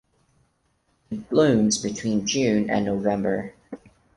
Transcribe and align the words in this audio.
It 1.11 1.29
blooms 1.29 1.77
between 1.77 2.25
June 2.25 2.71
and 2.71 2.83
November. 2.85 3.53